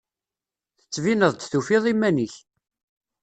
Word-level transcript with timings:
Tettbineḍ-d 0.79 1.41
tufiḍ 1.51 1.83
iman-ik. 1.91 2.35